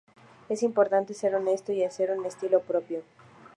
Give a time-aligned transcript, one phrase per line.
[0.49, 3.03] Es importante ser honesto y hacer un estilo propio".